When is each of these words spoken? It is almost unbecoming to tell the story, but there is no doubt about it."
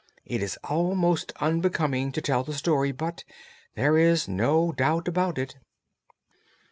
It 0.25 0.41
is 0.41 0.57
almost 0.63 1.31
unbecoming 1.39 2.11
to 2.13 2.21
tell 2.23 2.43
the 2.43 2.53
story, 2.55 2.91
but 2.91 3.23
there 3.75 3.99
is 3.99 4.27
no 4.27 4.71
doubt 4.71 5.07
about 5.07 5.37
it." 5.37 5.57